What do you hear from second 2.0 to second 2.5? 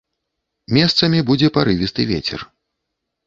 вецер.